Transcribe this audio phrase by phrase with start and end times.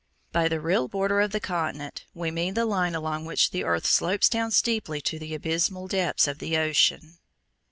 [0.31, 3.85] By the real border of the continent we mean the line along which the earth
[3.85, 7.19] slopes down steeply to the abysmal depths of the ocean.